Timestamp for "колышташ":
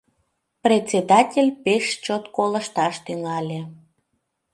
2.35-2.95